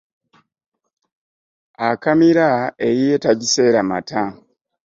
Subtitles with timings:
[1.89, 2.47] Akamira
[2.87, 4.23] eyiye tagiseera mata.